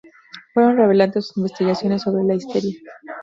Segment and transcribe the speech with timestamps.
[0.55, 2.73] Fueron relevantes sus investigaciones sobre la histeria.